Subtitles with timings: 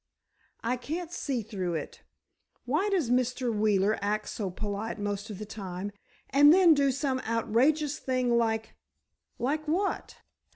[0.63, 2.01] "I can't see through it.
[2.65, 3.53] Why does Mr.
[3.55, 5.91] Wheeler act so polite most of the time,
[6.31, 8.73] and then do some outrageous thing, like——"
[9.37, 10.15] "Like what?"